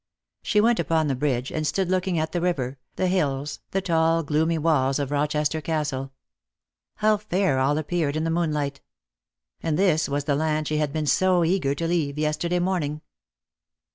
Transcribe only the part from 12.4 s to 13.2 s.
morning.